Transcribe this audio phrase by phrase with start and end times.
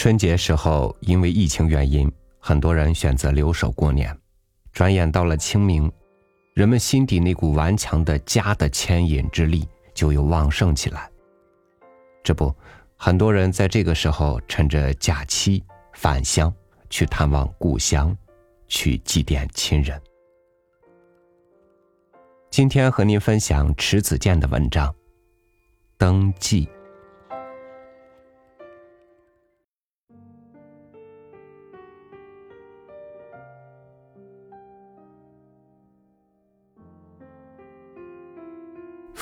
[0.00, 4.18] 春节时候，因为疫情原因，很多人选择留守过年。
[4.72, 5.92] 转眼到了清明，
[6.54, 11.10] 人们心底那股顽强的家的牵引之力就又旺盛起来。
[12.24, 12.50] 这不，
[12.96, 16.50] 很多人在这个时候趁着假期返乡，
[16.88, 18.16] 去探望故乡，
[18.68, 20.00] 去祭奠亲人。
[22.48, 24.88] 今天和您分享迟子建的文章
[25.98, 26.64] 《登记》。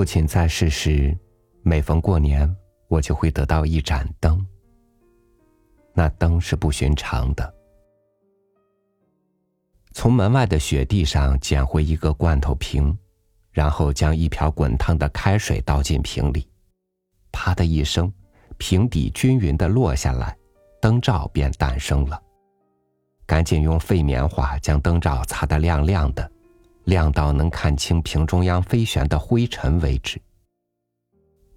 [0.00, 1.14] 父亲在世时，
[1.60, 2.50] 每逢过年，
[2.88, 4.42] 我就会得到一盏灯。
[5.92, 7.54] 那灯是不寻常的。
[9.92, 12.96] 从门外的雪地上捡回一个罐头瓶，
[13.52, 16.48] 然后将一瓢滚烫的开水倒进瓶里，
[17.30, 18.10] 啪的一声，
[18.56, 20.34] 瓶底均匀的落下来，
[20.80, 22.18] 灯罩便诞生了。
[23.26, 26.32] 赶紧用废棉花将灯罩擦得亮亮的。
[26.90, 30.20] 亮到能看清瓶中央飞旋的灰尘为止。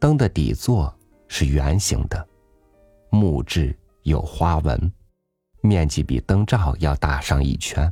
[0.00, 0.92] 灯的底座
[1.28, 2.28] 是圆形的，
[3.10, 4.92] 木质有花纹，
[5.62, 7.90] 面积比灯罩要大上一圈。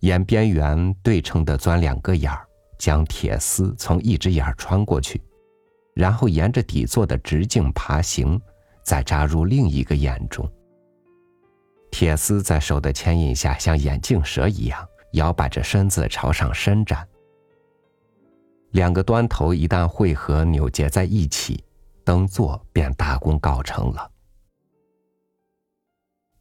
[0.00, 2.44] 沿边缘对称的钻两个眼儿，
[2.76, 5.22] 将铁丝从一只眼儿穿过去，
[5.94, 8.40] 然后沿着底座的直径爬行，
[8.82, 10.50] 再扎入另一个眼中。
[11.92, 14.88] 铁丝在手的牵引下，像眼镜蛇一样。
[15.12, 17.06] 摇摆着身子朝上伸展，
[18.70, 21.62] 两个端头一旦汇合扭结在一起，
[22.04, 24.10] 灯座便大功告成了。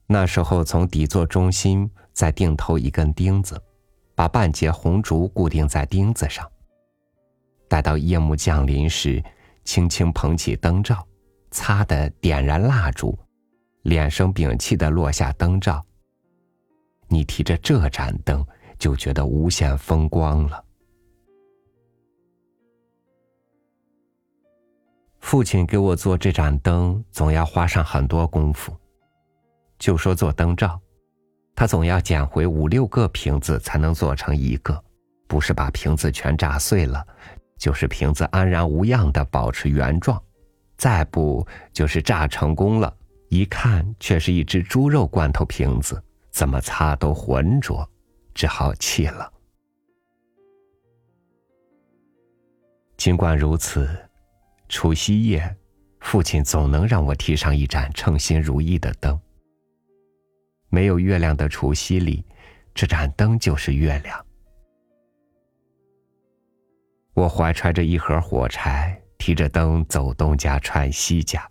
[0.08, 3.62] 那时候，从底座中心再钉头一根钉子，
[4.16, 6.50] 把半截红烛固定在钉子上。
[7.68, 9.24] 待到夜幕降临时，
[9.64, 11.06] 轻轻捧起灯罩，
[11.52, 13.18] 擦的点燃蜡烛，
[13.84, 15.86] 脸生屏气的落下灯罩。
[17.08, 18.46] 你提着这盏灯。
[18.82, 20.66] 就觉得无限风光了。
[25.20, 28.76] 父亲给我做这盏灯，总要花上很多功夫。
[29.78, 30.82] 就说做灯罩，
[31.54, 34.84] 他总要捡回五六个瓶子才能做成一个，
[35.28, 37.06] 不是把瓶子全炸碎了，
[37.60, 40.20] 就是瓶子安然无恙的保持原状，
[40.76, 42.92] 再不就是炸成功了，
[43.30, 47.88] 一看却是一只猪肉罐头瓶子，怎么擦都浑浊。
[48.34, 49.32] 只好弃了。
[52.98, 53.90] 尽管如此，
[54.70, 55.58] 除夕夜，
[56.02, 59.20] 父亲总能让我提上一盏称心如意的灯。
[60.70, 62.24] 没有月亮的除夕里，
[62.76, 64.24] 这盏灯就是月亮。
[67.14, 71.50] 我怀揣着一盒火柴，提着灯走东家串西家，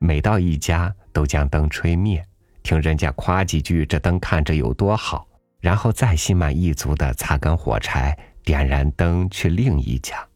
[0.00, 2.22] 每到一家都将灯吹灭，
[2.64, 5.27] 听人家夸几句这灯看着有多好。
[5.60, 10.26] 然后再心满意足的擦干火柴，点燃灯去另一家。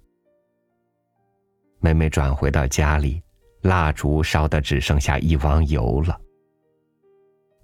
[1.79, 3.23] 每每转回到家里，
[3.63, 6.21] 蜡烛烧的只剩下一汪油了。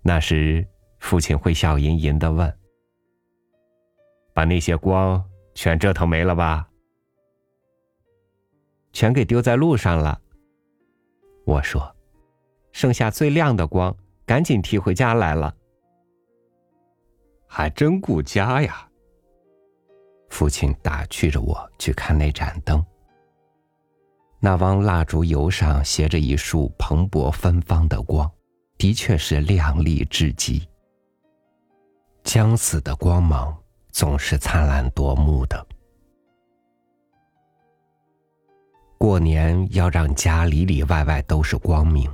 [0.03, 0.67] 那时，
[1.01, 2.59] 父亲会笑吟吟的问
[4.33, 5.23] ：“把那些光
[5.55, 6.69] 全折腾没了吧
[8.93, 10.21] ？”“全给丢在路上了。”
[11.45, 11.95] 我说
[12.73, 13.95] ：“剩下最亮的光，
[14.25, 15.55] 赶紧提回家来了。”
[17.49, 18.89] 还真顾家呀！
[20.29, 22.85] 父亲打趣着我去看那盏灯。
[24.39, 28.31] 那汪蜡烛油上斜着一束蓬勃芬芳的光，
[28.77, 30.69] 的确是亮丽至极。
[32.23, 33.57] 将死的光芒
[33.91, 35.67] 总是灿烂夺目的。
[38.99, 42.09] 过年要让家里里外外都是光明，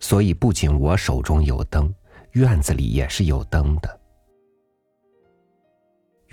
[0.00, 1.94] 所以不仅我手中有灯，
[2.32, 4.00] 院子里也是有灯的。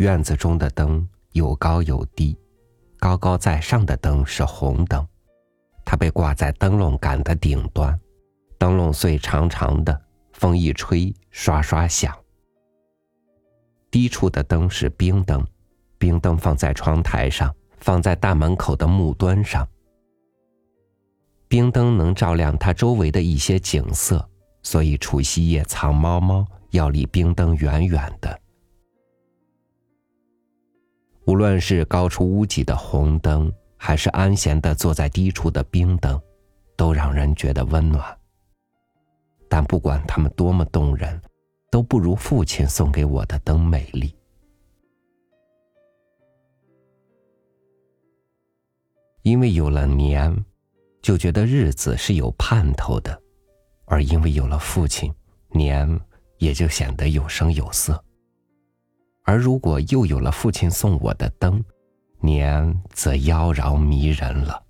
[0.01, 2.35] 院子中的灯有高有低，
[2.97, 5.07] 高高在上的灯是红灯，
[5.85, 7.99] 它被挂在灯笼杆的顶端，
[8.57, 10.01] 灯笼穗长长的，
[10.33, 12.17] 风一吹刷刷响。
[13.91, 15.45] 低处的灯是冰灯，
[15.99, 19.67] 冰灯放在窗台上，放在大门口的木墩上。
[21.47, 24.27] 冰灯能照亮它周围的一些景色，
[24.63, 28.41] 所以除夕夜藏猫猫要离冰灯远远的。
[31.25, 36.19] 无论是高出屋脊的红灯，还是安闲的坐在低处的冰灯，
[36.75, 38.17] 都让人觉得温暖。
[39.47, 41.21] 但不管它们多么动人，
[41.69, 44.15] 都不如父亲送给我的灯美丽。
[49.21, 50.35] 因为有了年，
[51.01, 53.21] 就觉得日子是有盼头的，
[53.85, 55.13] 而因为有了父亲，
[55.49, 55.99] 年
[56.39, 58.03] 也就显得有声有色。
[59.31, 61.63] 而如果又有了父亲送我的灯，
[62.19, 64.61] 年则妖娆迷人了。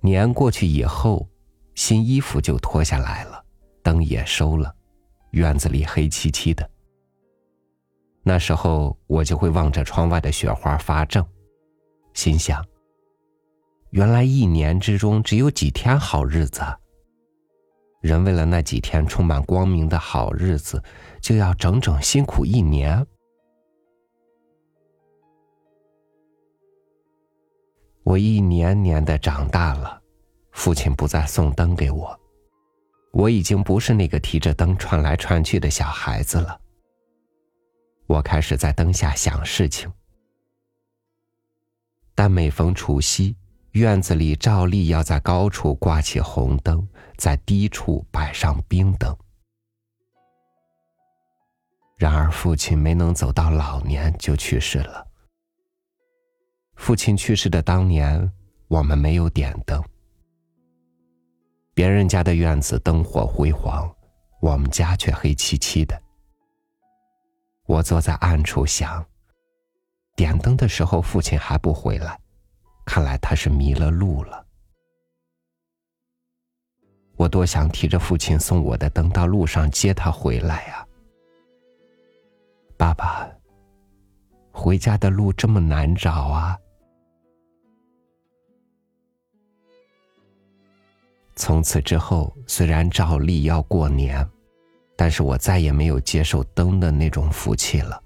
[0.00, 1.28] 年过去以后，
[1.74, 3.44] 新衣服就脱下来了，
[3.82, 4.74] 灯也收了，
[5.32, 6.66] 院子里黑漆漆的。
[8.22, 11.22] 那时候我就会望着窗外的雪花发怔，
[12.14, 12.64] 心想：
[13.90, 16.62] 原来一年之中只有几天好日子。
[18.02, 20.82] 人为了那几天充满光明的好日子，
[21.20, 23.06] 就要整整辛苦一年。
[28.02, 30.02] 我一年年的长大了，
[30.50, 32.20] 父亲不再送灯给我，
[33.12, 36.60] 我已经不是那个提着灯串来串去的小孩子了。
[38.08, 39.90] 我开始在灯下想事情，
[42.16, 43.36] 但每逢除夕，
[43.72, 46.86] 院子里照例要在高处挂起红灯，
[47.16, 49.16] 在低处摆上冰灯。
[51.96, 55.06] 然而，父亲没能走到老年就去世了。
[56.74, 58.30] 父亲去世的当年，
[58.68, 59.82] 我们没有点灯。
[61.72, 63.90] 别人家的院子灯火辉煌，
[64.40, 65.98] 我们家却黑漆漆的。
[67.64, 69.02] 我坐在暗处想，
[70.14, 72.20] 点灯的时候父亲还不回来，
[72.84, 74.46] 看来他是迷了路了。
[77.16, 80.86] 我多想提着父亲送我的灯到路上接他回来呀！
[82.76, 83.30] 爸爸，
[84.50, 86.58] 回家的路这么难找啊！
[91.36, 94.28] 从此之后，虽然照例要过年。
[94.94, 98.00] 但是我再也没有接受灯的那种福气了。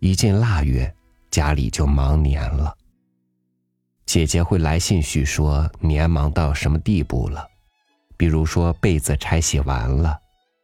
[0.00, 0.94] 一进腊月，
[1.34, 2.72] 家里就忙年了。
[4.06, 7.44] 姐姐会来信叙说年忙到什么地步了，
[8.16, 10.16] 比如说被子拆洗完了，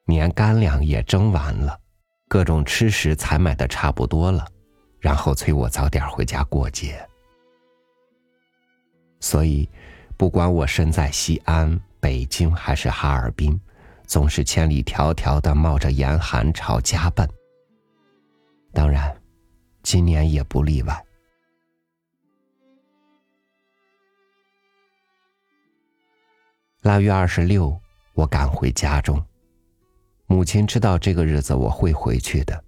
[0.07, 1.77] 年干粮也蒸完了，
[2.29, 4.47] 各种吃食采买的差不多了，
[5.01, 7.05] 然后催我早点回家过节。
[9.19, 9.69] 所以，
[10.17, 13.61] 不管我身在西安、北京还是哈尔滨。
[14.07, 17.29] 总是千里迢迢的冒着严寒朝家奔。
[18.73, 19.20] 当然，
[19.83, 21.07] 今年也不例外。
[26.83, 27.79] 腊月二十六，
[28.15, 29.23] 我赶回家中。
[30.27, 32.65] 母亲知道这个日子我会回去的，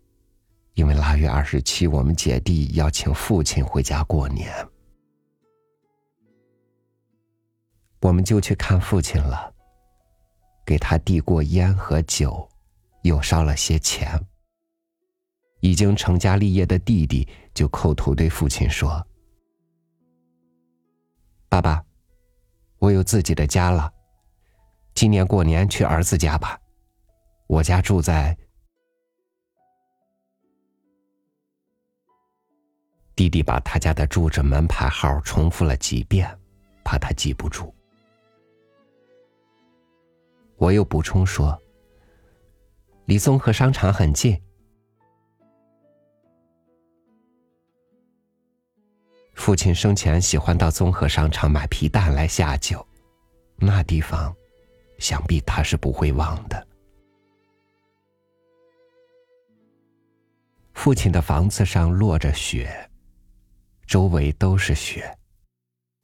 [0.75, 4.53] 因为腊月二十七，我们姐弟要请父亲回家过年，
[8.00, 9.55] 我们就去看父亲了。
[10.65, 12.49] 给他递过烟和酒，
[13.03, 14.20] 又烧了些钱。
[15.62, 19.06] 已经成家立业的弟弟就叩头对父亲说
[21.49, 21.85] ：“爸爸，
[22.79, 23.93] 我有自己的家了，
[24.93, 26.61] 今年过年去儿子家吧。
[27.47, 28.37] 我家住在……”
[33.15, 36.29] 弟弟把他家的住址门牌号重复了几遍，
[36.82, 37.73] 怕他记不住。
[40.56, 41.56] 我又补充说
[43.06, 44.37] ：“离综合商场很近。”
[49.44, 52.87] 父亲生前喜欢到综合商场买皮蛋来下酒，
[53.56, 54.32] 那地方，
[54.99, 56.65] 想必他是不会忘的。
[60.75, 62.89] 父亲的房子上落着雪，
[63.84, 65.13] 周围都是雪，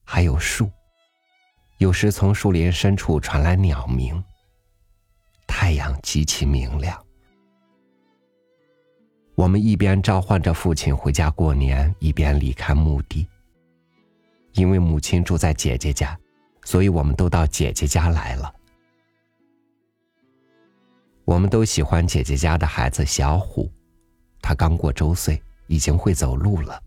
[0.02, 0.68] 还有树，
[1.76, 4.20] 有时从树林深处传来鸟鸣。
[5.46, 7.00] 太阳极其明亮，
[9.38, 13.24] 我们一边召唤着父亲回家过年，一边离开墓地。
[14.54, 16.18] 因为母亲住在姐姐家，
[16.64, 18.52] 所以我们都到姐姐家来了。
[21.24, 23.70] 我们都喜欢姐姐家的孩子小虎，
[24.42, 26.82] 他刚过周岁，已经会走路了，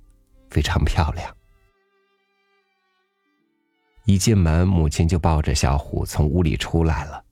[0.50, 1.34] 非常漂亮。
[4.03, 7.24] 一进门，母亲就抱着小虎从屋里出来了。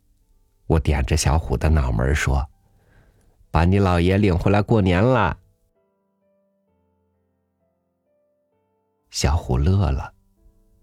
[0.65, 2.49] 我点着小虎的脑门说
[3.51, 5.37] ：“把你姥爷领回来过年了。”
[9.09, 10.13] 小虎乐了，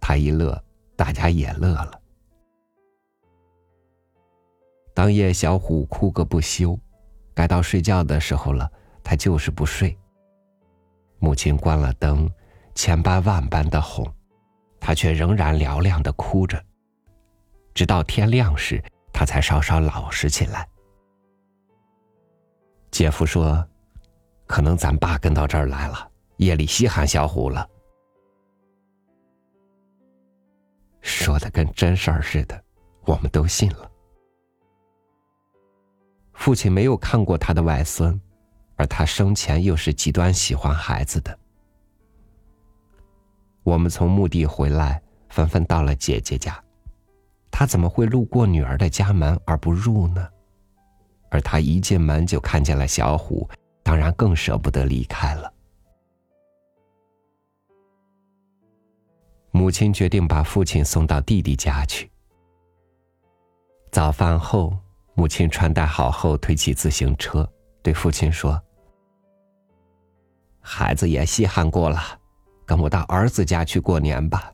[0.00, 0.62] 他一乐，
[0.96, 2.00] 大家也乐了。
[4.92, 6.78] 当夜，小虎哭个不休，
[7.35, 8.70] 该到睡觉的时候了，
[9.04, 9.96] 他就是不睡。
[11.18, 12.30] 母亲关了灯，
[12.75, 14.06] 千般万般的哄，
[14.80, 16.62] 他却仍然嘹亮的哭着，
[17.75, 18.82] 直到天亮时。
[19.12, 20.68] 他才稍稍老实起来。
[22.97, 23.62] 姐夫说
[24.49, 27.69] ：“可能咱爸跟到这儿来了，夜里稀罕小虎了。”
[31.03, 32.59] 说的跟真事儿似的，
[33.05, 33.91] 我们都信了。
[36.33, 38.19] 父亲没有看过他的外孙，
[38.76, 41.38] 而他生前又是极端喜欢孩子的。
[43.62, 46.59] 我们从墓地回来，纷纷到了姐姐家。
[47.50, 50.26] 他怎么会路过女儿的家门而不入呢？
[51.30, 53.49] 而他一进门就看见了小虎，
[53.83, 55.52] 当然更舍不得离开了。
[59.50, 62.11] 母亲决定把父亲送到弟弟家去。
[63.90, 64.76] 早饭后，
[65.14, 67.50] 母亲穿戴好后，推起自行车，
[67.83, 68.61] 对父亲说
[70.61, 71.99] ：“孩子也稀罕过了，
[72.66, 74.52] 跟我到儿子家去过年吧。”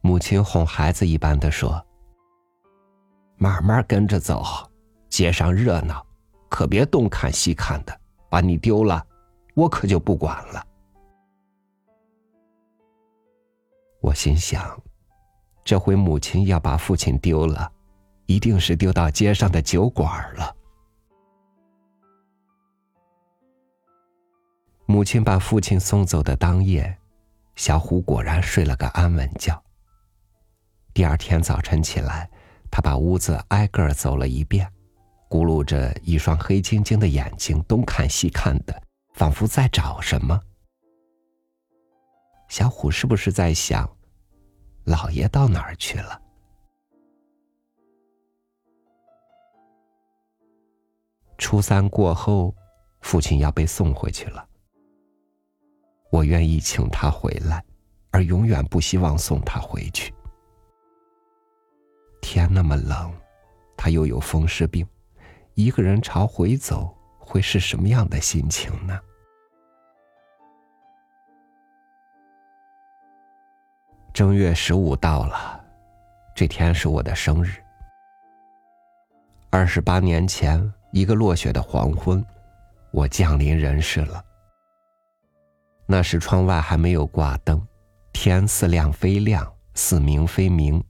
[0.00, 1.84] 母亲哄孩子一般的说
[3.36, 4.42] ：“慢慢跟着走，
[5.18, 6.06] 街上热闹，
[6.48, 9.04] 可别东看西看的，把你丢了，
[9.56, 10.64] 我可就不管了。”
[14.00, 14.80] 我心想，
[15.64, 17.68] 这回母亲要把父亲丢了，
[18.26, 20.54] 一定是丢到街上的酒馆了。
[24.86, 26.96] 母亲把父亲送走的当夜，
[27.56, 29.60] 小虎果然睡了个安稳觉。
[30.94, 32.30] 第二天早晨起来，
[32.70, 34.72] 他把屋子挨个走了一遍，
[35.28, 38.82] 咕噜着一双黑晶晶的眼睛，东看西看的，
[39.14, 40.40] 仿佛在找什么。
[42.48, 43.86] 小虎是不是在想，
[44.84, 46.22] 老爷到哪儿去了？
[51.36, 52.54] 初三过后，
[53.02, 54.48] 父亲要被送回去了。
[56.10, 57.62] 我愿意请他回来，
[58.10, 60.12] 而永远不希望送他回去。
[62.22, 63.12] 天那么冷，
[63.76, 64.86] 他又有风湿病，
[65.58, 68.96] 一个人朝回走，会是什么样的心情呢？
[74.12, 75.60] 正月十五到了，
[76.32, 77.54] 这天是我的生日。
[79.50, 82.24] 二十八年前，一个落雪的黄昏，
[82.92, 84.24] 我降临人世了。
[85.86, 87.60] 那时窗外还没有挂灯，
[88.12, 90.80] 天似亮非亮，似明非明，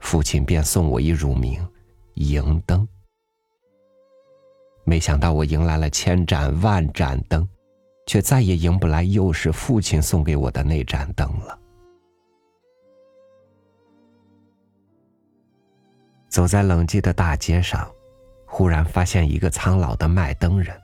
[0.00, 1.62] 父亲便送我一乳名——
[2.16, 2.88] 迎灯。
[4.88, 7.46] 没想到我迎来了千盏万盏灯，
[8.06, 11.58] 却再也迎不来又是父亲送给我的那盏灯了。
[16.28, 17.90] 走在冷寂的大街上，
[18.46, 20.80] 忽然发现一个苍老的卖灯人。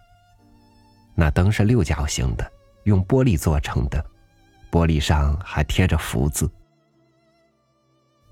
[1.14, 4.04] 那灯是六角形的，用玻璃做成的，
[4.68, 6.50] 玻璃上还贴着福字。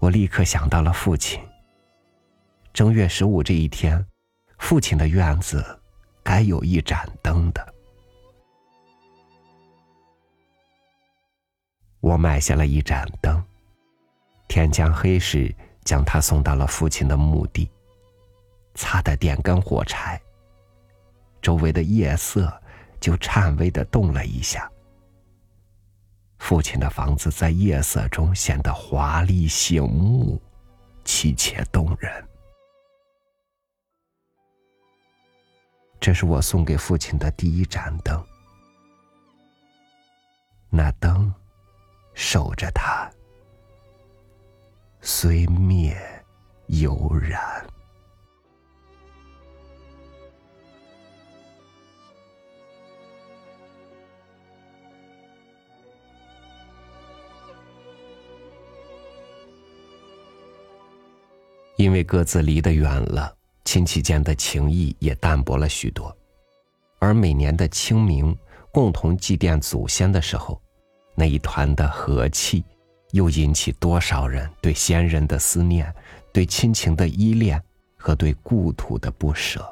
[0.00, 1.40] 我立刻想到了父亲。
[2.72, 4.04] 正月十五这一天，
[4.60, 5.80] 父亲的院子
[6.22, 7.74] 该有一盏灯的。
[11.98, 13.44] 我买下了一盏灯。
[14.46, 15.52] 天将黑时。
[15.82, 17.68] 将他送到了父亲的墓地，
[18.74, 20.20] 擦的点根火柴。
[21.40, 22.52] 周围的夜色
[23.00, 24.70] 就颤巍的动了一下。
[26.38, 30.40] 父亲的房子在夜色中显得华丽醒目，
[31.02, 32.29] 凄切动人。
[36.10, 38.20] 这是我送给父亲的第一盏灯，
[40.68, 41.32] 那灯
[42.14, 43.08] 守着他。
[45.00, 45.96] 虽灭
[46.66, 47.40] 犹燃。
[61.76, 63.32] 因为各自离得远了，
[63.70, 66.12] 亲戚间的情谊也淡薄了许多。
[66.98, 68.36] 而每年的清明，
[68.72, 70.60] 共同祭奠祖先的时候，
[71.14, 72.64] 那一团的和气。
[73.12, 75.94] 又引起多少人对先人的思念，
[76.32, 77.62] 对亲情的依恋
[77.96, 79.64] 和对故土的不舍？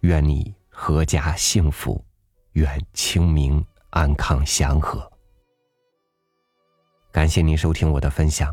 [0.00, 2.04] 愿你阖家幸福，
[2.54, 5.08] 愿清明安康祥和。
[7.12, 8.52] 感谢您收听我的分享，